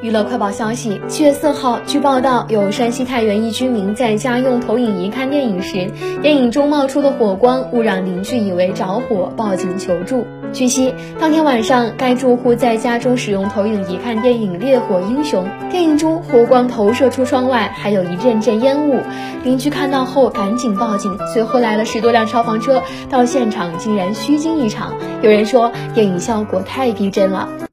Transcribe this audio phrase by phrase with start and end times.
[0.00, 5.90] 娱乐快报消息七月四号据报道有山西太原一居民在家用投影仪看电影时
[6.22, 10.24] 电影中冒出的火光误让邻居以为着火报警求助。
[10.52, 15.44] 据悉当天晚上该住户在家中使用投影仪看电影烈火英雄。
[15.68, 19.00] 电影中火光投射出窗外还有一阵阵烟雾。
[19.42, 22.80] 邻居看到后赶紧报警随后来了十多辆消防车
[23.10, 24.94] 到现场竟然虚惊一场。
[25.22, 27.67] 有人说电影效果太逼真了。